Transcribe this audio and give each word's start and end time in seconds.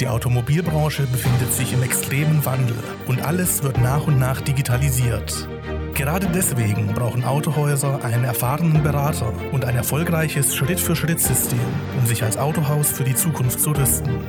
Die 0.00 0.08
Automobilbranche 0.08 1.06
befindet 1.06 1.54
sich 1.54 1.72
im 1.72 1.82
extremen 1.82 2.44
Wandel 2.44 2.76
und 3.06 3.22
alles 3.22 3.62
wird 3.62 3.78
nach 3.78 4.06
und 4.06 4.18
nach 4.18 4.42
digitalisiert. 4.42 5.48
Gerade 5.94 6.26
deswegen 6.34 6.88
brauchen 6.88 7.24
Autohäuser 7.24 8.04
einen 8.04 8.24
erfahrenen 8.24 8.82
Berater 8.82 9.32
und 9.52 9.64
ein 9.64 9.74
erfolgreiches 9.74 10.54
Schritt-für-Schritt-System, 10.54 11.58
um 11.98 12.04
sich 12.04 12.22
als 12.22 12.36
Autohaus 12.36 12.90
für 12.90 13.04
die 13.04 13.14
Zukunft 13.14 13.58
zu 13.58 13.70
rüsten. 13.70 14.20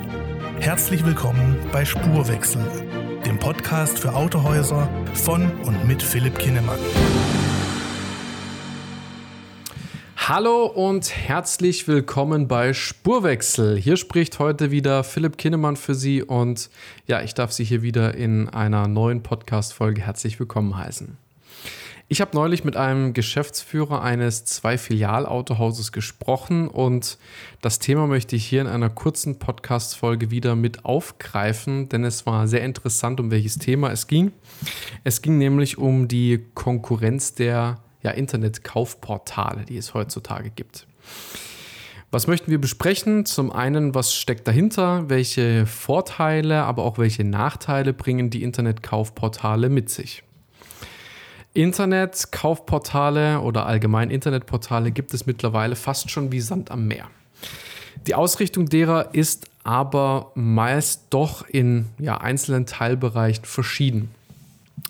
Herzlich 0.61 1.05
willkommen 1.05 1.57
bei 1.73 1.83
Spurwechsel, 1.83 2.63
dem 3.25 3.37
Podcast 3.37 3.99
für 3.99 4.15
Autohäuser 4.15 4.87
von 5.15 5.51
und 5.65 5.85
mit 5.85 6.01
Philipp 6.01 6.39
Kinnemann. 6.39 6.79
Hallo 10.29 10.65
und 10.65 11.09
herzlich 11.15 11.87
willkommen 11.87 12.49
bei 12.49 12.73
Spurwechsel. 12.73 13.77
Hier 13.77 13.95
spricht 13.95 14.39
heute 14.39 14.71
wieder 14.71 15.05
Philipp 15.05 15.37
Kinnemann 15.37 15.77
für 15.77 15.95
Sie 15.95 16.21
und 16.21 16.69
ja, 17.05 17.21
ich 17.21 17.33
darf 17.33 17.53
Sie 17.53 17.63
hier 17.63 17.81
wieder 17.81 18.13
in 18.13 18.49
einer 18.49 18.89
neuen 18.89 19.23
Podcast-Folge 19.23 20.01
herzlich 20.01 20.37
willkommen 20.37 20.75
heißen. 20.75 21.17
Ich 22.09 22.19
habe 22.19 22.35
neulich 22.35 22.65
mit 22.65 22.75
einem 22.75 23.13
Geschäftsführer 23.13 24.01
eines 24.01 24.43
zwei 24.43 24.77
Filialautohauses 24.77 25.93
gesprochen 25.93 26.67
und 26.67 27.17
das 27.61 27.79
Thema 27.79 28.05
möchte 28.05 28.35
ich 28.35 28.45
hier 28.45 28.59
in 28.59 28.67
einer 28.67 28.89
kurzen 28.89 29.39
Podcast-Folge 29.39 30.29
wieder 30.29 30.57
mit 30.57 30.83
aufgreifen, 30.83 31.87
denn 31.87 32.03
es 32.03 32.25
war 32.25 32.49
sehr 32.49 32.65
interessant, 32.65 33.21
um 33.21 33.31
welches 33.31 33.59
Thema 33.59 33.91
es 33.91 34.07
ging. 34.07 34.33
Es 35.05 35.21
ging 35.21 35.37
nämlich 35.37 35.77
um 35.77 36.09
die 36.09 36.43
Konkurrenz 36.53 37.33
der 37.33 37.77
ja, 38.07 38.13
Internetkaufportale, 38.13 39.65
die 39.65 39.77
es 39.77 39.93
heutzutage 39.93 40.49
gibt. 40.49 40.87
Was 42.09 42.27
möchten 42.27 42.49
wir 42.49 42.61
besprechen? 42.61 43.25
Zum 43.25 43.51
einen, 43.51 43.93
was 43.93 44.15
steckt 44.15 44.47
dahinter? 44.47 45.09
Welche 45.09 45.65
Vorteile, 45.65 46.63
aber 46.63 46.83
auch 46.83 46.97
welche 46.97 47.25
Nachteile 47.25 47.93
bringen 47.93 48.29
die 48.29 48.43
Internetkaufportale 48.43 49.69
mit 49.69 49.89
sich? 49.89 50.23
Internetkaufportale 51.53 53.41
oder 53.41 53.65
allgemein 53.65 54.09
Internetportale 54.09 54.91
gibt 54.91 55.13
es 55.13 55.25
mittlerweile 55.25 55.75
fast 55.75 56.09
schon 56.09 56.31
wie 56.31 56.39
Sand 56.39 56.71
am 56.71 56.87
Meer. 56.87 57.09
Die 58.05 58.15
Ausrichtung 58.15 58.67
derer 58.67 59.13
ist 59.13 59.49
aber 59.63 60.31
meist 60.35 61.07
doch 61.09 61.45
in 61.49 61.87
ja, 61.99 62.19
einzelnen 62.19 62.65
Teilbereichen 62.67 63.43
verschieden. 63.43 64.11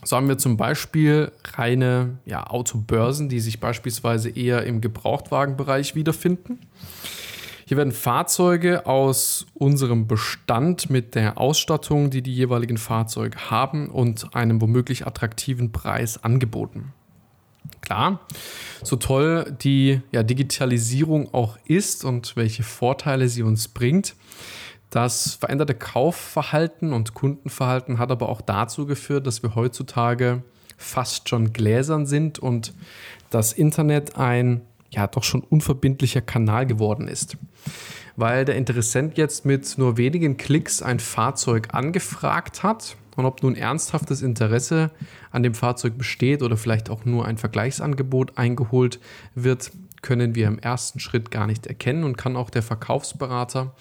So 0.04 0.16
haben 0.16 0.28
wir 0.28 0.38
zum 0.38 0.58
Beispiel 0.58 1.32
reine 1.56 2.18
ja, 2.26 2.48
Autobörsen, 2.48 3.30
die 3.30 3.40
sich 3.40 3.60
beispielsweise 3.60 4.30
eher 4.30 4.64
im 4.64 4.82
Gebrauchtwagenbereich 4.82 5.96
wiederfinden. 5.96 6.60
Hier 7.66 7.76
werden 7.76 7.92
Fahrzeuge 7.92 8.86
aus 8.86 9.46
unserem 9.54 10.08
Bestand 10.08 10.90
mit 10.90 11.16
der 11.16 11.38
Ausstattung, 11.38 12.10
die 12.10 12.22
die 12.22 12.34
jeweiligen 12.34 12.78
Fahrzeuge 12.78 13.38
haben 13.50 13.90
und 13.90 14.34
einem 14.34 14.62
womöglich 14.62 15.06
attraktiven 15.06 15.74
Preis 15.74 16.24
angeboten. 16.24 16.94
Klar, 17.82 18.22
so 18.84 18.96
toll 18.96 19.56
die 19.62 20.02
ja, 20.14 20.24
Digitalisierung 20.24 21.34
auch 21.34 21.58
ist 21.66 22.06
und 22.06 22.38
welche 22.38 22.64
Vorteile 22.64 23.28
sie 23.28 23.44
uns 23.44 23.68
bringt, 23.68 24.16
das 24.90 25.36
veränderte 25.36 25.76
Kaufverhalten 25.76 26.94
und 26.94 27.14
Kundenverhalten 27.14 28.00
hat 28.00 28.12
aber 28.12 28.30
auch 28.30 28.42
dazu 28.42 28.86
geführt, 28.86 29.28
dass 29.28 29.44
wir 29.44 29.56
heutzutage 29.56 30.44
fast 30.78 31.28
schon 31.28 31.54
gläsern 31.54 32.06
sind 32.06 32.40
und 32.40 32.74
das 33.30 33.52
Internet 33.52 34.18
ein 34.18 34.62
ja 34.90 35.08
doch 35.08 35.24
schon 35.24 35.42
unverbindlicher 35.42 36.22
Kanal 36.22 36.66
geworden 36.66 37.08
ist. 37.08 37.38
Weil 38.16 38.46
der 38.46 38.56
Interessent 38.56 39.18
jetzt 39.18 39.46
mit 39.46 39.78
nur 39.78 39.98
wenigen 39.98 40.38
Klicks 40.38 40.82
ein 40.82 41.00
Fahrzeug 41.00 41.74
angefragt 41.74 42.64
hat 42.64 42.96
und 43.16 43.26
ob 43.26 43.44
nun 43.44 43.56
ernsthaftes 43.56 44.22
Interesse 44.22 44.92
an 45.32 45.44
dem 45.44 45.54
Fahrzeug 45.54 45.98
besteht 45.98 46.42
oder 46.42 46.56
vielleicht 46.56 46.90
auch 46.90 47.04
nur 47.04 47.26
ein 47.26 47.38
Vergleichsangebot 47.38 48.38
eingeholt 48.38 49.00
wird, 49.36 49.72
können 50.02 50.36
wir 50.36 50.48
im 50.48 50.60
ersten 50.60 51.00
Schritt 51.00 51.32
gar 51.32 51.48
nicht 51.48 51.68
erkennen 51.68 52.04
und 52.04 52.18
kann 52.18 52.36
auch 52.36 52.50
der 52.50 52.64
Verkaufsberater 52.64 53.76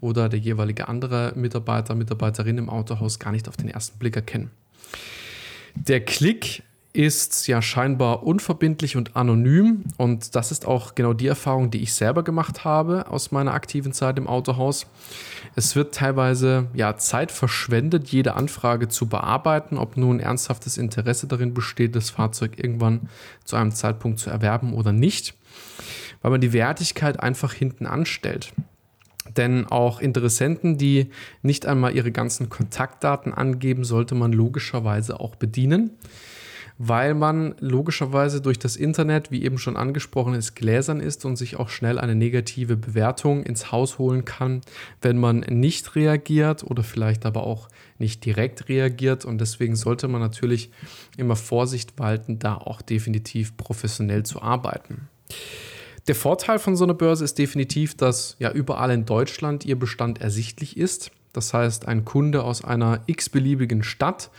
oder 0.00 0.28
der 0.28 0.38
jeweilige 0.38 0.88
andere 0.88 1.32
Mitarbeiter, 1.36 1.94
Mitarbeiterin 1.94 2.58
im 2.58 2.68
Autohaus 2.68 3.18
gar 3.18 3.32
nicht 3.32 3.48
auf 3.48 3.56
den 3.56 3.68
ersten 3.68 3.98
Blick 3.98 4.16
erkennen. 4.16 4.50
Der 5.74 6.04
Klick 6.04 6.62
ist 6.92 7.46
ja 7.46 7.62
scheinbar 7.62 8.22
unverbindlich 8.22 8.96
und 8.96 9.16
anonym 9.16 9.84
und 9.96 10.34
das 10.34 10.52
ist 10.52 10.66
auch 10.66 10.94
genau 10.94 11.14
die 11.14 11.26
Erfahrung, 11.26 11.70
die 11.70 11.82
ich 11.82 11.94
selber 11.94 12.22
gemacht 12.22 12.64
habe 12.64 13.08
aus 13.08 13.30
meiner 13.30 13.54
aktiven 13.54 13.92
Zeit 13.94 14.18
im 14.18 14.26
Autohaus. 14.26 14.86
Es 15.56 15.74
wird 15.74 15.94
teilweise 15.94 16.66
ja 16.74 16.96
Zeit 16.96 17.32
verschwendet, 17.32 18.08
jede 18.08 18.34
Anfrage 18.34 18.88
zu 18.88 19.08
bearbeiten, 19.08 19.78
ob 19.78 19.96
nun 19.96 20.20
ernsthaftes 20.20 20.76
Interesse 20.76 21.26
darin 21.26 21.54
besteht, 21.54 21.96
das 21.96 22.10
Fahrzeug 22.10 22.62
irgendwann 22.62 23.08
zu 23.44 23.56
einem 23.56 23.72
Zeitpunkt 23.72 24.18
zu 24.18 24.28
erwerben 24.28 24.74
oder 24.74 24.92
nicht 24.92 25.34
weil 26.22 26.30
man 26.30 26.40
die 26.40 26.52
Wertigkeit 26.52 27.20
einfach 27.20 27.52
hinten 27.52 27.86
anstellt. 27.86 28.52
Denn 29.36 29.66
auch 29.66 30.00
Interessenten, 30.00 30.78
die 30.78 31.10
nicht 31.42 31.66
einmal 31.66 31.94
ihre 31.94 32.10
ganzen 32.10 32.48
Kontaktdaten 32.48 33.32
angeben, 33.32 33.84
sollte 33.84 34.14
man 34.14 34.32
logischerweise 34.32 35.20
auch 35.20 35.36
bedienen, 35.36 35.90
weil 36.78 37.14
man 37.14 37.54
logischerweise 37.60 38.40
durch 38.40 38.58
das 38.58 38.74
Internet, 38.74 39.30
wie 39.30 39.44
eben 39.44 39.58
schon 39.58 39.76
angesprochen 39.76 40.34
ist, 40.34 40.56
gläsern 40.56 40.98
ist 40.98 41.24
und 41.24 41.36
sich 41.36 41.56
auch 41.56 41.68
schnell 41.68 42.00
eine 42.00 42.16
negative 42.16 42.76
Bewertung 42.76 43.44
ins 43.44 43.70
Haus 43.70 43.98
holen 43.98 44.24
kann, 44.24 44.62
wenn 45.00 45.18
man 45.18 45.40
nicht 45.40 45.94
reagiert 45.94 46.64
oder 46.64 46.82
vielleicht 46.82 47.24
aber 47.24 47.44
auch 47.44 47.68
nicht 47.98 48.24
direkt 48.24 48.68
reagiert. 48.68 49.24
Und 49.24 49.40
deswegen 49.40 49.76
sollte 49.76 50.08
man 50.08 50.20
natürlich 50.20 50.72
immer 51.16 51.36
Vorsicht 51.36 52.00
walten, 52.00 52.40
da 52.40 52.56
auch 52.56 52.82
definitiv 52.82 53.56
professionell 53.56 54.24
zu 54.24 54.42
arbeiten. 54.42 55.08
Der 56.08 56.16
Vorteil 56.16 56.58
von 56.58 56.74
so 56.74 56.82
einer 56.82 56.94
Börse 56.94 57.24
ist 57.24 57.38
definitiv, 57.38 57.96
dass 57.96 58.34
ja 58.40 58.50
überall 58.50 58.90
in 58.90 59.06
Deutschland 59.06 59.64
ihr 59.64 59.78
Bestand 59.78 60.20
ersichtlich 60.20 60.76
ist. 60.76 61.12
Das 61.32 61.54
heißt, 61.54 61.86
ein 61.86 62.04
Kunde 62.04 62.42
aus 62.42 62.64
einer 62.64 63.00
x-beliebigen 63.06 63.84
Stadt 63.84 64.30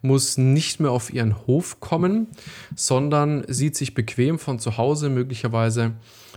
muss 0.00 0.38
nicht 0.38 0.80
mehr 0.80 0.90
auf 0.90 1.12
ihren 1.12 1.46
Hof 1.46 1.78
kommen, 1.78 2.26
sondern 2.74 3.44
sieht 3.48 3.76
sich 3.76 3.94
bequem 3.94 4.38
von 4.38 4.58
zu 4.58 4.78
Hause, 4.78 5.10
möglicherweise 5.10 5.92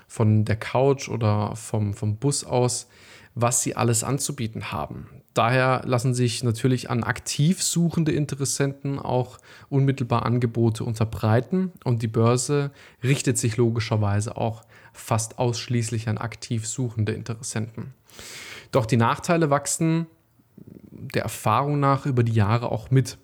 von 0.08 0.44
der 0.44 0.58
Couch 0.58 1.08
oder 1.08 1.56
vom, 1.56 1.94
vom 1.94 2.18
Bus 2.18 2.44
aus, 2.44 2.88
was 3.36 3.64
sie 3.64 3.78
alles 3.78 4.04
anzubieten 4.04 4.74
haben. 4.74 5.08
Daher 5.34 5.82
lassen 5.86 6.14
sich 6.14 6.44
natürlich 6.44 6.92
an 6.92 7.04
aktiv 7.04 7.64
suchende 7.64 8.12
Interessenten 8.12 9.00
auch 9.00 9.40
unmittelbar 9.70 10.26
Angebote 10.26 10.84
unterbreiten 10.84 11.72
und 11.84 12.04
die 12.04 12.08
Börse 12.08 12.70
richtet 13.02 13.40
sich 13.40 13.58
logischerweise 13.58 14.38
auch 14.38 14.64
fast 14.94 15.40
ausschließlich 15.40 16.08
an 16.08 16.18
aktiv 16.18 16.68
suchende 16.68 17.12
Interessenten. 17.12 17.94
Doch 18.72 18.86
die 18.86 18.98
Nachteile 18.98 19.50
wachsen 19.50 20.08
der 20.58 21.24
Erfahrung 21.24 21.80
nach 21.80 22.06
über 22.06 22.24
die 22.24 22.34
Jahre 22.34 22.72
auch 22.72 22.92
mit. 22.92 23.18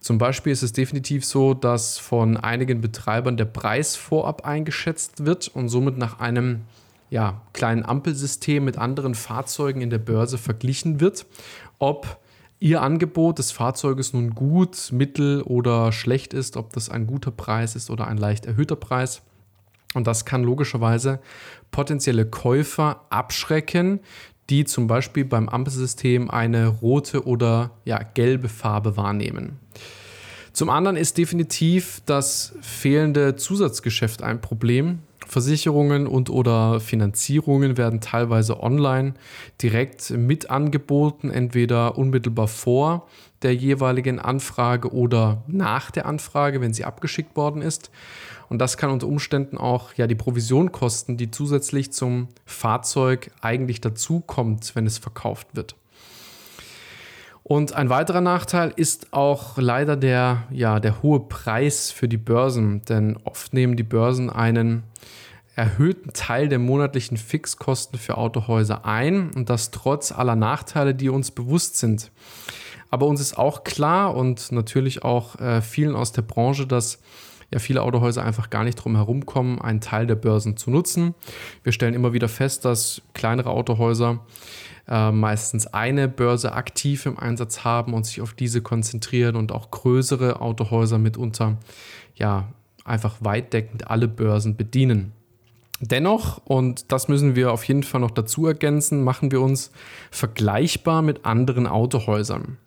Zum 0.00 0.18
Beispiel 0.18 0.52
ist 0.52 0.62
es 0.62 0.72
definitiv 0.72 1.24
so, 1.24 1.54
dass 1.54 1.98
von 1.98 2.36
einigen 2.36 2.80
Betreibern 2.80 3.36
der 3.36 3.46
Preis 3.46 3.96
vorab 3.96 4.44
eingeschätzt 4.44 5.24
wird 5.24 5.48
und 5.48 5.68
somit 5.68 5.96
nach 5.96 6.20
einem 6.20 6.62
ja, 7.10 7.40
kleinen 7.52 7.84
Ampelsystem 7.84 8.64
mit 8.64 8.76
anderen 8.76 9.14
Fahrzeugen 9.14 9.80
in 9.80 9.90
der 9.90 9.98
Börse 9.98 10.36
verglichen 10.38 11.00
wird, 11.00 11.26
ob 11.78 12.18
Ihr 12.60 12.80
Angebot 12.80 13.38
des 13.38 13.52
Fahrzeuges 13.52 14.14
nun 14.14 14.30
gut, 14.30 14.90
mittel 14.90 15.42
oder 15.42 15.92
schlecht 15.92 16.32
ist, 16.32 16.56
ob 16.56 16.72
das 16.72 16.88
ein 16.88 17.06
guter 17.06 17.30
Preis 17.30 17.76
ist 17.76 17.90
oder 17.90 18.06
ein 18.06 18.16
leicht 18.16 18.46
erhöhter 18.46 18.76
Preis. 18.76 19.22
Und 19.94 20.06
das 20.06 20.24
kann 20.24 20.42
logischerweise 20.42 21.20
potenzielle 21.70 22.26
Käufer 22.26 23.06
abschrecken, 23.10 24.00
die 24.50 24.64
zum 24.64 24.86
Beispiel 24.86 25.24
beim 25.24 25.48
Ampelsystem 25.48 26.30
eine 26.30 26.66
rote 26.66 27.26
oder 27.26 27.70
ja, 27.84 28.02
gelbe 28.02 28.48
Farbe 28.48 28.96
wahrnehmen. 28.96 29.58
Zum 30.52 30.70
anderen 30.70 30.96
ist 30.96 31.18
definitiv 31.18 32.02
das 32.06 32.54
fehlende 32.60 33.36
Zusatzgeschäft 33.36 34.22
ein 34.22 34.40
Problem. 34.40 35.00
Versicherungen 35.34 36.06
und 36.06 36.30
oder 36.30 36.78
Finanzierungen 36.78 37.76
werden 37.76 38.00
teilweise 38.00 38.62
online 38.62 39.14
direkt 39.60 40.10
mit 40.10 40.48
angeboten, 40.48 41.28
entweder 41.28 41.98
unmittelbar 41.98 42.46
vor 42.46 43.08
der 43.42 43.52
jeweiligen 43.52 44.20
Anfrage 44.20 44.92
oder 44.92 45.42
nach 45.48 45.90
der 45.90 46.06
Anfrage, 46.06 46.60
wenn 46.60 46.72
sie 46.72 46.84
abgeschickt 46.84 47.34
worden 47.34 47.62
ist. 47.62 47.90
Und 48.48 48.60
das 48.60 48.76
kann 48.76 48.90
unter 48.90 49.08
Umständen 49.08 49.58
auch 49.58 49.94
ja 49.94 50.06
die 50.06 50.14
Provision 50.14 50.70
kosten, 50.70 51.16
die 51.16 51.32
zusätzlich 51.32 51.92
zum 51.92 52.28
Fahrzeug 52.46 53.32
eigentlich 53.40 53.80
dazukommt, 53.80 54.76
wenn 54.76 54.86
es 54.86 54.98
verkauft 54.98 55.48
wird. 55.54 55.74
Und 57.42 57.72
ein 57.72 57.88
weiterer 57.90 58.20
Nachteil 58.20 58.72
ist 58.76 59.12
auch 59.12 59.58
leider 59.58 59.96
der, 59.96 60.44
ja, 60.52 60.78
der 60.78 61.02
hohe 61.02 61.18
Preis 61.18 61.90
für 61.90 62.06
die 62.06 62.18
Börsen, 62.18 62.82
denn 62.84 63.18
oft 63.24 63.52
nehmen 63.52 63.74
die 63.74 63.82
Börsen 63.82 64.30
einen 64.30 64.84
erhöhten 65.56 66.12
Teil 66.12 66.48
der 66.48 66.58
monatlichen 66.58 67.16
Fixkosten 67.16 67.98
für 67.98 68.18
Autohäuser 68.18 68.84
ein 68.84 69.30
und 69.30 69.50
das 69.50 69.70
trotz 69.70 70.12
aller 70.12 70.36
Nachteile, 70.36 70.94
die 70.94 71.08
uns 71.08 71.30
bewusst 71.30 71.76
sind. 71.76 72.10
Aber 72.90 73.06
uns 73.06 73.20
ist 73.20 73.38
auch 73.38 73.64
klar 73.64 74.14
und 74.14 74.52
natürlich 74.52 75.02
auch 75.02 75.38
äh, 75.40 75.60
vielen 75.62 75.96
aus 75.96 76.12
der 76.12 76.22
Branche, 76.22 76.66
dass 76.66 77.00
ja 77.52 77.58
viele 77.58 77.82
Autohäuser 77.82 78.24
einfach 78.24 78.50
gar 78.50 78.64
nicht 78.64 78.76
drum 78.76 78.96
herum 78.96 79.26
kommen, 79.26 79.60
einen 79.60 79.80
Teil 79.80 80.06
der 80.06 80.16
Börsen 80.16 80.56
zu 80.56 80.70
nutzen. 80.70 81.14
Wir 81.62 81.72
stellen 81.72 81.94
immer 81.94 82.12
wieder 82.12 82.28
fest, 82.28 82.64
dass 82.64 83.02
kleinere 83.12 83.50
Autohäuser 83.50 84.24
äh, 84.88 85.12
meistens 85.12 85.66
eine 85.66 86.08
Börse 86.08 86.52
aktiv 86.52 87.06
im 87.06 87.18
Einsatz 87.18 87.64
haben 87.64 87.94
und 87.94 88.06
sich 88.06 88.20
auf 88.20 88.34
diese 88.34 88.60
konzentrieren 88.60 89.36
und 89.36 89.52
auch 89.52 89.70
größere 89.70 90.40
Autohäuser 90.40 90.98
mitunter 90.98 91.58
ja 92.14 92.48
einfach 92.84 93.16
weitdeckend 93.20 93.90
alle 93.90 94.08
Börsen 94.08 94.56
bedienen. 94.56 95.12
Dennoch, 95.80 96.40
und 96.44 96.92
das 96.92 97.08
müssen 97.08 97.34
wir 97.34 97.52
auf 97.52 97.64
jeden 97.64 97.82
Fall 97.82 98.00
noch 98.00 98.12
dazu 98.12 98.46
ergänzen, 98.46 99.02
machen 99.02 99.32
wir 99.32 99.40
uns 99.40 99.70
vergleichbar 100.10 101.02
mit 101.02 101.24
anderen 101.24 101.66
Autohäusern. 101.66 102.58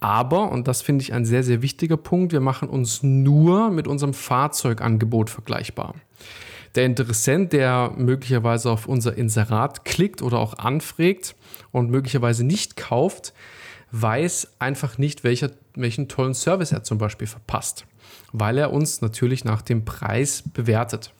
Aber, 0.00 0.50
und 0.50 0.68
das 0.68 0.82
finde 0.82 1.02
ich 1.02 1.12
ein 1.12 1.24
sehr, 1.24 1.42
sehr 1.42 1.62
wichtiger 1.62 1.96
Punkt, 1.96 2.32
wir 2.32 2.40
machen 2.40 2.68
uns 2.68 3.02
nur 3.02 3.70
mit 3.70 3.88
unserem 3.88 4.14
Fahrzeugangebot 4.14 5.30
vergleichbar. 5.30 5.94
Der 6.74 6.84
Interessent, 6.84 7.52
der 7.52 7.92
möglicherweise 7.96 8.70
auf 8.70 8.86
unser 8.86 9.16
Inserat 9.16 9.84
klickt 9.84 10.20
oder 10.20 10.38
auch 10.38 10.58
anfragt 10.58 11.34
und 11.72 11.90
möglicherweise 11.90 12.44
nicht 12.44 12.76
kauft, 12.76 13.32
weiß 13.92 14.56
einfach 14.58 14.98
nicht, 14.98 15.24
welcher, 15.24 15.50
welchen 15.74 16.08
tollen 16.08 16.34
Service 16.34 16.72
er 16.72 16.82
zum 16.82 16.98
Beispiel 16.98 17.26
verpasst, 17.26 17.86
weil 18.32 18.58
er 18.58 18.72
uns 18.72 19.00
natürlich 19.00 19.44
nach 19.44 19.62
dem 19.62 19.84
Preis 19.84 20.42
bewertet. 20.52 21.12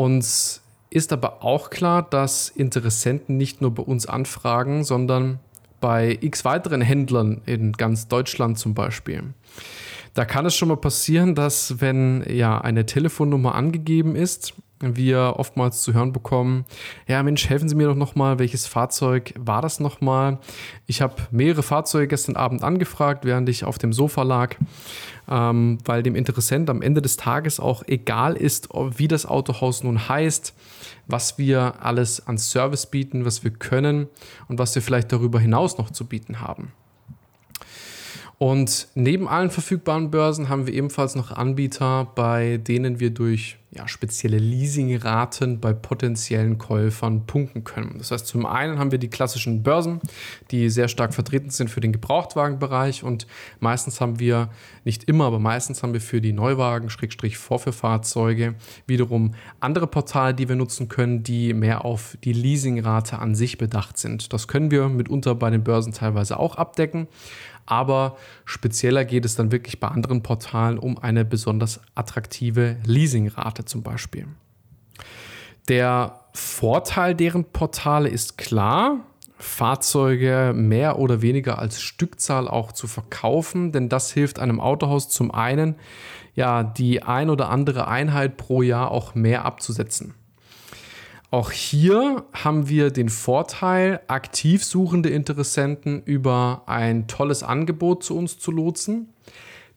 Uns 0.00 0.62
ist 0.88 1.12
aber 1.12 1.44
auch 1.44 1.68
klar, 1.68 2.00
dass 2.00 2.48
Interessenten 2.48 3.36
nicht 3.36 3.60
nur 3.60 3.74
bei 3.74 3.82
uns 3.82 4.06
anfragen, 4.06 4.82
sondern 4.82 5.40
bei 5.78 6.16
x 6.22 6.42
weiteren 6.46 6.80
Händlern 6.80 7.42
in 7.44 7.72
ganz 7.72 8.08
Deutschland 8.08 8.58
zum 8.58 8.72
Beispiel. 8.72 9.34
Da 10.14 10.24
kann 10.24 10.46
es 10.46 10.56
schon 10.56 10.68
mal 10.68 10.78
passieren, 10.78 11.34
dass 11.34 11.82
wenn 11.82 12.24
ja 12.26 12.58
eine 12.62 12.86
Telefonnummer 12.86 13.54
angegeben 13.54 14.16
ist, 14.16 14.54
wir 14.80 15.34
oftmals 15.36 15.82
zu 15.82 15.92
hören 15.92 16.12
bekommen, 16.12 16.64
ja 17.06 17.22
Mensch, 17.22 17.48
helfen 17.48 17.68
Sie 17.68 17.74
mir 17.74 17.88
doch 17.88 17.94
nochmal, 17.94 18.38
welches 18.38 18.66
Fahrzeug 18.66 19.34
war 19.38 19.62
das 19.62 19.80
nochmal? 19.80 20.38
Ich 20.86 21.02
habe 21.02 21.14
mehrere 21.30 21.62
Fahrzeuge 21.62 22.08
gestern 22.08 22.36
Abend 22.36 22.62
angefragt, 22.62 23.24
während 23.24 23.48
ich 23.48 23.64
auf 23.64 23.78
dem 23.78 23.92
Sofa 23.92 24.22
lag, 24.22 24.56
ähm, 25.28 25.78
weil 25.84 26.02
dem 26.02 26.14
Interessent 26.14 26.70
am 26.70 26.82
Ende 26.82 27.02
des 27.02 27.16
Tages 27.16 27.60
auch 27.60 27.82
egal 27.86 28.36
ist, 28.36 28.68
wie 28.72 29.08
das 29.08 29.26
Autohaus 29.26 29.84
nun 29.84 30.08
heißt, 30.08 30.54
was 31.06 31.38
wir 31.38 31.74
alles 31.80 32.26
an 32.26 32.38
Service 32.38 32.86
bieten, 32.86 33.24
was 33.24 33.44
wir 33.44 33.50
können 33.50 34.08
und 34.48 34.58
was 34.58 34.74
wir 34.74 34.82
vielleicht 34.82 35.12
darüber 35.12 35.40
hinaus 35.40 35.78
noch 35.78 35.90
zu 35.90 36.06
bieten 36.06 36.40
haben. 36.40 36.72
Und 38.42 38.88
neben 38.94 39.28
allen 39.28 39.50
verfügbaren 39.50 40.10
Börsen 40.10 40.48
haben 40.48 40.66
wir 40.66 40.72
ebenfalls 40.72 41.14
noch 41.14 41.30
Anbieter, 41.30 42.10
bei 42.14 42.56
denen 42.56 42.98
wir 42.98 43.10
durch 43.10 43.58
ja, 43.70 43.86
spezielle 43.86 44.38
Leasingraten 44.38 45.60
bei 45.60 45.74
potenziellen 45.74 46.56
Käufern 46.56 47.26
punkten 47.26 47.64
können. 47.64 47.96
Das 47.98 48.10
heißt, 48.10 48.26
zum 48.26 48.46
einen 48.46 48.78
haben 48.78 48.92
wir 48.92 48.98
die 48.98 49.10
klassischen 49.10 49.62
Börsen, 49.62 50.00
die 50.50 50.70
sehr 50.70 50.88
stark 50.88 51.12
vertreten 51.12 51.50
sind 51.50 51.68
für 51.68 51.82
den 51.82 51.92
Gebrauchtwagenbereich 51.92 53.04
und 53.04 53.26
meistens 53.60 54.00
haben 54.00 54.18
wir, 54.18 54.48
nicht 54.84 55.04
immer, 55.04 55.26
aber 55.26 55.38
meistens 55.38 55.82
haben 55.82 55.92
wir 55.92 56.00
für 56.00 56.22
die 56.22 56.32
Neuwagen, 56.32 56.88
Schrägstrich 56.88 57.36
Vorführfahrzeuge 57.36 58.54
wiederum 58.86 59.34
andere 59.60 59.86
Portale, 59.86 60.32
die 60.32 60.48
wir 60.48 60.56
nutzen 60.56 60.88
können, 60.88 61.22
die 61.22 61.52
mehr 61.52 61.84
auf 61.84 62.16
die 62.24 62.32
Leasingrate 62.32 63.18
an 63.18 63.34
sich 63.34 63.58
bedacht 63.58 63.98
sind. 63.98 64.32
Das 64.32 64.48
können 64.48 64.70
wir 64.70 64.88
mitunter 64.88 65.34
bei 65.34 65.50
den 65.50 65.62
Börsen 65.62 65.92
teilweise 65.92 66.40
auch 66.40 66.56
abdecken 66.56 67.06
aber 67.70 68.16
spezieller 68.44 69.04
geht 69.04 69.24
es 69.24 69.36
dann 69.36 69.52
wirklich 69.52 69.78
bei 69.78 69.88
anderen 69.88 70.22
Portalen 70.22 70.78
um 70.78 70.98
eine 70.98 71.24
besonders 71.24 71.80
attraktive 71.94 72.76
Leasingrate 72.84 73.64
zum 73.64 73.82
Beispiel. 73.82 74.26
Der 75.68 76.20
Vorteil 76.32 77.14
deren 77.14 77.44
Portale 77.44 78.08
ist 78.08 78.38
klar, 78.38 78.98
Fahrzeuge 79.38 80.52
mehr 80.54 80.98
oder 80.98 81.22
weniger 81.22 81.58
als 81.58 81.80
Stückzahl 81.80 82.48
auch 82.48 82.72
zu 82.72 82.86
verkaufen, 82.86 83.72
denn 83.72 83.88
das 83.88 84.10
hilft 84.10 84.38
einem 84.38 84.60
Autohaus 84.60 85.08
zum 85.08 85.30
einen, 85.30 85.76
ja, 86.34 86.62
die 86.62 87.02
ein 87.02 87.30
oder 87.30 87.50
andere 87.50 87.88
Einheit 87.88 88.36
pro 88.36 88.62
Jahr 88.62 88.90
auch 88.90 89.14
mehr 89.14 89.44
abzusetzen. 89.44 90.14
Auch 91.32 91.52
hier 91.52 92.24
haben 92.32 92.68
wir 92.68 92.90
den 92.90 93.08
Vorteil, 93.08 94.00
aktiv 94.08 94.64
suchende 94.64 95.10
Interessenten 95.10 96.02
über 96.02 96.64
ein 96.66 97.06
tolles 97.06 97.44
Angebot 97.44 98.02
zu 98.02 98.16
uns 98.16 98.38
zu 98.38 98.50
lotsen. 98.50 99.10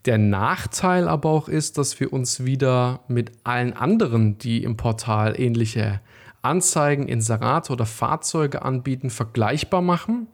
Der 0.05 0.17
Nachteil 0.17 1.07
aber 1.07 1.29
auch 1.29 1.47
ist, 1.47 1.77
dass 1.77 1.99
wir 1.99 2.11
uns 2.11 2.43
wieder 2.43 3.01
mit 3.07 3.31
allen 3.43 3.73
anderen, 3.73 4.39
die 4.39 4.63
im 4.63 4.77
Portal 4.77 5.39
ähnliche 5.39 6.01
Anzeigen, 6.41 7.07
Inserate 7.07 7.71
oder 7.71 7.85
Fahrzeuge 7.85 8.63
anbieten, 8.63 9.11
vergleichbar 9.11 9.81
machen 9.81 10.27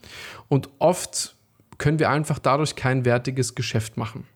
und 0.48 0.70
oft 0.78 1.36
können 1.78 1.98
wir 1.98 2.10
einfach 2.10 2.38
dadurch 2.38 2.76
kein 2.76 3.04
wertiges 3.04 3.54
Geschäft 3.54 3.96
machen. 3.96 4.26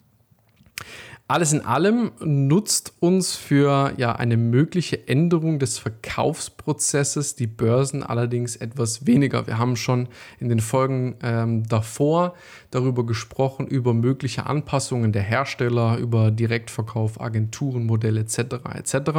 Alles 1.26 1.54
in 1.54 1.64
allem 1.64 2.12
nutzt 2.20 2.92
uns 3.00 3.34
für 3.34 3.94
ja, 3.96 4.14
eine 4.14 4.36
mögliche 4.36 5.08
Änderung 5.08 5.58
des 5.58 5.78
Verkaufsprozesses 5.78 7.34
die 7.34 7.46
Börsen 7.46 8.02
allerdings 8.02 8.56
etwas 8.56 9.06
weniger. 9.06 9.46
Wir 9.46 9.56
haben 9.56 9.76
schon 9.76 10.08
in 10.38 10.50
den 10.50 10.60
Folgen 10.60 11.16
ähm, 11.22 11.66
davor 11.66 12.34
darüber 12.70 13.06
gesprochen, 13.06 13.66
über 13.66 13.94
mögliche 13.94 14.44
Anpassungen 14.44 15.12
der 15.12 15.22
Hersteller, 15.22 15.96
über 15.96 16.30
Direktverkauf, 16.30 17.18
Agenturenmodelle 17.18 18.20
etc. 18.20 18.56
etc. 18.74 19.10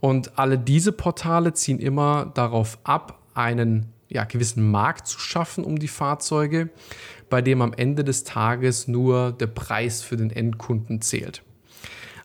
Und 0.00 0.36
alle 0.40 0.58
diese 0.58 0.90
Portale 0.90 1.52
ziehen 1.52 1.78
immer 1.78 2.32
darauf 2.34 2.78
ab, 2.82 3.20
einen 3.34 3.92
ja, 4.08 4.24
gewissen 4.24 4.70
Markt 4.70 5.06
zu 5.06 5.20
schaffen 5.20 5.62
um 5.62 5.78
die 5.78 5.88
Fahrzeuge 5.88 6.70
bei 7.32 7.40
dem 7.40 7.62
am 7.62 7.72
Ende 7.72 8.04
des 8.04 8.24
Tages 8.24 8.88
nur 8.88 9.32
der 9.32 9.46
Preis 9.46 10.02
für 10.02 10.18
den 10.18 10.30
Endkunden 10.30 11.00
zählt. 11.00 11.42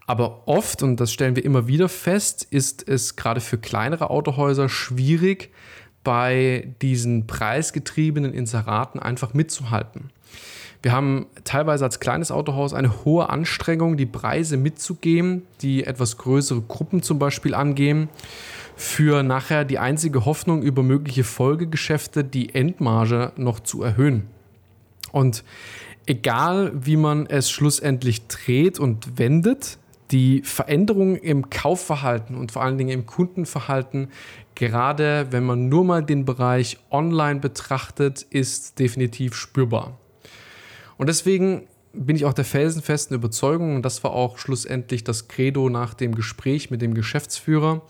Aber 0.06 0.50
oft, 0.50 0.84
und 0.84 1.00
das 1.00 1.14
stellen 1.14 1.38
wir 1.38 1.46
immer 1.46 1.66
wieder 1.70 1.88
fest, 1.88 2.46
ist 2.50 2.86
es 2.90 3.16
gerade 3.16 3.40
für 3.40 3.58
kleinere 3.58 4.10
Autohäuser 4.10 4.68
schwierig, 4.68 5.50
bei 6.04 6.74
diesen 6.82 7.26
preisgetriebenen 7.26 8.34
Inseraten 8.34 9.00
einfach 9.00 9.34
mitzuhalten. 9.34 10.10
Wir 10.82 10.92
haben 10.92 11.28
teilweise 11.46 11.86
als 11.86 12.02
kleines 12.02 12.30
Autohaus 12.30 12.74
eine 12.74 13.06
hohe 13.06 13.30
Anstrengung, 13.30 13.96
die 13.96 14.06
Preise 14.06 14.58
mitzugeben, 14.58 15.44
die 15.62 15.86
etwas 15.86 16.18
größere 16.18 16.60
Gruppen 16.64 17.02
zum 17.02 17.18
Beispiel 17.18 17.54
angehen, 17.54 18.10
für 18.76 19.24
nachher 19.24 19.64
die 19.64 19.80
einzige 19.80 20.26
Hoffnung 20.26 20.64
über 20.64 20.84
mögliche 20.84 21.24
Folgegeschäfte 21.24 22.26
die 22.26 22.54
Endmarge 22.54 23.32
noch 23.38 23.62
zu 23.62 23.84
erhöhen. 23.84 24.28
Und 25.18 25.44
egal 26.06 26.72
wie 26.76 26.96
man 26.96 27.26
es 27.26 27.50
schlussendlich 27.50 28.28
dreht 28.28 28.78
und 28.78 29.18
wendet, 29.18 29.80
die 30.12 30.44
Veränderung 30.44 31.16
im 31.16 31.50
Kaufverhalten 31.50 32.36
und 32.36 32.52
vor 32.52 32.62
allen 32.62 32.78
Dingen 32.78 32.92
im 32.92 33.08
Kundenverhalten, 33.08 34.10
gerade 34.54 35.26
wenn 35.32 35.44
man 35.44 35.70
nur 35.70 35.84
mal 35.84 36.04
den 36.04 36.24
Bereich 36.24 36.78
Online 36.92 37.40
betrachtet, 37.40 38.28
ist 38.30 38.78
definitiv 38.78 39.34
spürbar. 39.34 39.98
Und 41.00 41.10
deswegen 41.10 41.64
bin 41.94 42.16
ich 42.16 42.26
auch 42.26 42.34
der 42.34 42.46
felsenfesten 42.46 43.16
Überzeugung, 43.16 43.78
und 43.78 43.82
das 43.82 44.04
war 44.04 44.12
auch 44.12 44.38
schlussendlich 44.38 45.04
das 45.04 45.28
Credo 45.28 45.68
nach 45.68 45.96
dem 45.96 46.14
Gespräch 46.14 46.70
mit 46.70 46.84
dem 46.84 46.94
Geschäftsführer, 46.94 47.82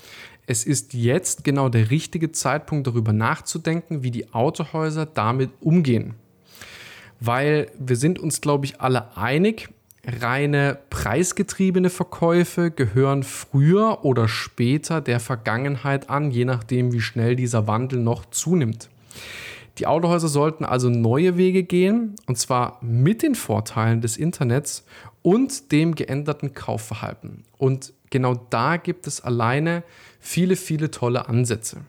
es 0.45 0.63
ist 0.63 0.93
jetzt 0.93 1.43
genau 1.43 1.67
der 1.67 1.91
richtige 1.91 2.31
Zeitpunkt, 2.31 2.87
darüber 2.87 3.11
nachzudenken, 3.11 4.01
wie 4.01 4.11
die 4.11 4.33
Autohäuser 4.33 5.05
damit 5.05 5.49
umgehen 5.59 6.15
weil 7.19 7.71
wir 7.79 7.95
sind 7.95 8.19
uns, 8.19 8.41
glaube 8.41 8.65
ich, 8.65 8.81
alle 8.81 9.15
einig, 9.17 9.69
reine 10.05 10.77
preisgetriebene 10.89 11.89
Verkäufe 11.89 12.71
gehören 12.71 13.23
früher 13.23 14.05
oder 14.05 14.27
später 14.27 15.01
der 15.01 15.19
Vergangenheit 15.19 16.09
an, 16.09 16.31
je 16.31 16.45
nachdem, 16.45 16.93
wie 16.93 17.01
schnell 17.01 17.35
dieser 17.35 17.67
Wandel 17.67 17.99
noch 17.99 18.25
zunimmt. 18.29 18.89
Die 19.79 19.85
Autohäuser 19.85 20.27
sollten 20.27 20.65
also 20.65 20.89
neue 20.89 21.37
Wege 21.37 21.63
gehen, 21.63 22.15
und 22.25 22.37
zwar 22.37 22.79
mit 22.81 23.21
den 23.21 23.35
Vorteilen 23.35 24.01
des 24.01 24.17
Internets 24.17 24.85
und 25.21 25.71
dem 25.71 25.93
geänderten 25.93 26.53
Kaufverhalten. 26.53 27.43
Und 27.57 27.93
genau 28.09 28.35
da 28.49 28.77
gibt 28.77 29.07
es 29.07 29.21
alleine 29.21 29.83
viele, 30.19 30.55
viele 30.55 30.89
tolle 30.89 31.27
Ansätze. 31.27 31.81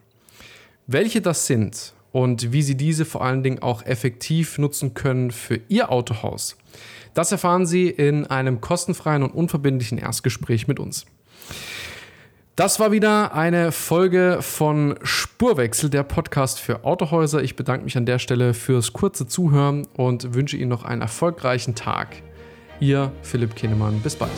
Welche 0.87 1.21
das 1.21 1.47
sind 1.47 1.95
und 2.19 2.53
wie 2.53 2.63
Sie 2.63 2.77
diese 2.77 3.05
vor 3.05 3.25
allen 3.25 3.45
Dingen 3.45 3.63
auch 3.63 3.87
effektiv 3.87 4.59
nutzen 4.59 4.93
können 4.93 5.31
für 5.31 5.61
Ihr 5.69 5.93
Autohaus. 5.93 6.57
Das 7.15 7.31
erfahren 7.31 7.65
Sie 7.65 7.89
in 7.89 8.27
einem 8.27 8.61
kostenfreien 8.61 9.23
und 9.23 9.31
unverbindlichen 9.31 9.99
Erstgespräch 9.99 10.67
mit 10.67 10.81
uns. 10.81 11.07
Das 12.57 12.81
war 12.81 12.91
wieder 12.91 13.35
eine 13.35 13.71
Folge 13.71 14.39
von 14.41 14.99
Spurwechsel, 15.05 15.91
der 15.91 16.03
Podcast 16.03 16.59
für 16.59 16.83
Autohäuser. 16.83 17.41
Ich 17.41 17.55
bedanke 17.55 17.85
mich 17.85 17.97
an 17.97 18.05
der 18.05 18.19
Stelle 18.19 18.53
fürs 18.53 18.93
kurze 18.93 19.29
Zuhören 19.29 19.87
und 19.95 20.35
wünsche 20.35 20.57
Ihnen 20.57 20.71
noch 20.71 20.85
einen 20.85 21.03
erfolgreichen 21.03 21.77
Tag. 21.77 22.17
Ihr 22.81 23.13
Philipp 23.23 23.55
Kenemann. 23.55 24.01
Bis 24.01 24.17
bald. 24.17 24.33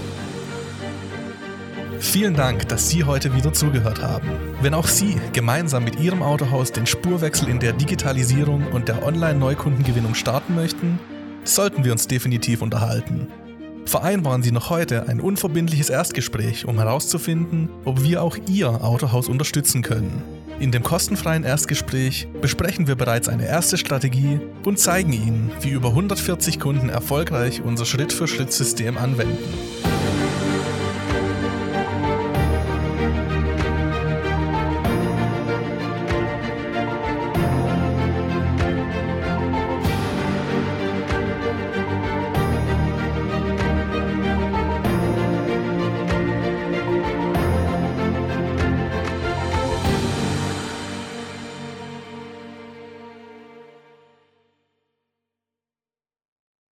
Vielen 2.00 2.34
Dank, 2.34 2.66
dass 2.66 2.88
Sie 2.88 3.04
heute 3.04 3.34
wieder 3.34 3.52
zugehört 3.52 4.02
haben. 4.02 4.30
Wenn 4.62 4.72
auch 4.72 4.88
Sie 4.88 5.16
gemeinsam 5.34 5.84
mit 5.84 6.00
Ihrem 6.00 6.22
Autohaus 6.22 6.72
den 6.72 6.86
Spurwechsel 6.86 7.48
in 7.48 7.60
der 7.60 7.74
Digitalisierung 7.74 8.66
und 8.68 8.88
der 8.88 9.04
Online-Neukundengewinnung 9.04 10.14
starten 10.14 10.54
möchten, 10.54 10.98
sollten 11.44 11.84
wir 11.84 11.92
uns 11.92 12.08
definitiv 12.08 12.62
unterhalten. 12.62 13.28
Vereinbaren 13.84 14.42
Sie 14.42 14.50
noch 14.50 14.70
heute 14.70 15.08
ein 15.08 15.20
unverbindliches 15.20 15.90
Erstgespräch, 15.90 16.64
um 16.64 16.78
herauszufinden, 16.78 17.68
ob 17.84 18.02
wir 18.02 18.22
auch 18.22 18.36
Ihr 18.48 18.82
Autohaus 18.82 19.28
unterstützen 19.28 19.82
können. 19.82 20.22
In 20.58 20.72
dem 20.72 20.82
kostenfreien 20.82 21.44
Erstgespräch 21.44 22.28
besprechen 22.40 22.86
wir 22.86 22.94
bereits 22.94 23.28
eine 23.28 23.46
erste 23.46 23.76
Strategie 23.76 24.40
und 24.64 24.78
zeigen 24.78 25.12
Ihnen, 25.12 25.52
wie 25.60 25.70
über 25.70 25.90
140 25.90 26.60
Kunden 26.60 26.88
erfolgreich 26.88 27.62
unser 27.62 27.84
Schritt-für-Schritt-System 27.84 28.96
anwenden. 28.96 29.38